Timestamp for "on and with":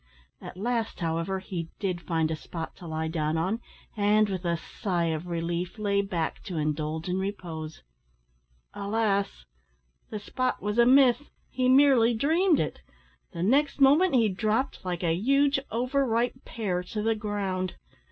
3.37-4.45